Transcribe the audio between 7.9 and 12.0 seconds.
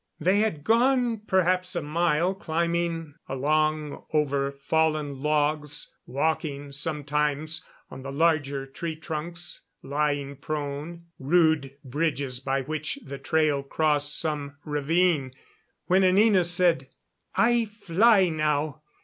on the larger tree trunks lying prone rude